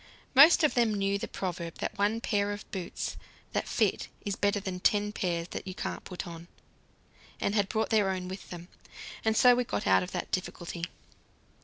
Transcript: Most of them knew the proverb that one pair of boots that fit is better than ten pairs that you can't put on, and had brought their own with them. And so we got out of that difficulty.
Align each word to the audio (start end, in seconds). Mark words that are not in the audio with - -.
Most 0.33 0.63
of 0.63 0.73
them 0.73 0.95
knew 0.95 1.19
the 1.19 1.27
proverb 1.27 1.75
that 1.77 1.95
one 1.95 2.21
pair 2.21 2.51
of 2.51 2.65
boots 2.71 3.17
that 3.53 3.67
fit 3.67 4.07
is 4.25 4.35
better 4.35 4.59
than 4.59 4.79
ten 4.79 5.11
pairs 5.11 5.49
that 5.49 5.67
you 5.67 5.75
can't 5.75 6.03
put 6.03 6.25
on, 6.25 6.47
and 7.39 7.53
had 7.53 7.69
brought 7.69 7.91
their 7.91 8.09
own 8.09 8.27
with 8.27 8.49
them. 8.49 8.67
And 9.23 9.37
so 9.37 9.53
we 9.53 9.63
got 9.63 9.85
out 9.85 10.01
of 10.01 10.11
that 10.13 10.31
difficulty. 10.31 10.85